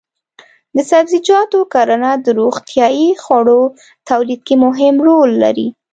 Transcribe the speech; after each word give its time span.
د 0.75 0.77
سبزیجاتو 0.91 1.59
کرنه 1.73 2.11
د 2.25 2.27
روغتیايي 2.39 3.09
خوړو 3.23 3.61
تولید 4.09 4.41
کې 4.47 4.55
مهم 4.65 4.95
رول 5.07 5.29
لري. 5.43 5.67